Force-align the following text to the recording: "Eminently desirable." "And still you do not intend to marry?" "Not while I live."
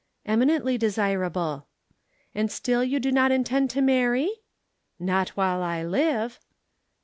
"Eminently 0.25 0.79
desirable." 0.79 1.67
"And 2.33 2.51
still 2.51 2.83
you 2.83 2.99
do 2.99 3.11
not 3.11 3.31
intend 3.31 3.69
to 3.69 3.83
marry?" 3.83 4.31
"Not 4.99 5.29
while 5.37 5.61
I 5.61 5.83
live." 5.83 6.39